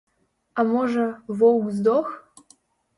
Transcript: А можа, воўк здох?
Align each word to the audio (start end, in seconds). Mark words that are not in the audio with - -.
А 0.59 0.65
можа, 0.71 1.05
воўк 1.37 1.71
здох? 1.79 2.15